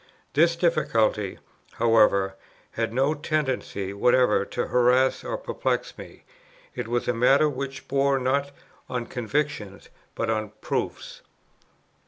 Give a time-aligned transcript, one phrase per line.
[0.33, 1.37] This difficulty,
[1.73, 2.33] however,
[2.71, 6.23] had no tendency whatever to harass or perplex me:
[6.73, 8.49] it was a matter which bore not
[8.89, 11.21] on convictions, but on proofs.